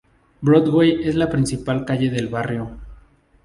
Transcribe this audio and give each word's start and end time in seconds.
Broadway 0.41 1.07
es 1.07 1.13
la 1.13 1.29
principal 1.29 1.85
calle 1.85 2.09
del 2.09 2.27
barrio. 2.27 2.71